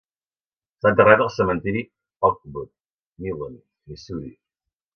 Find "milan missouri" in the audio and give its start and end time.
3.27-4.37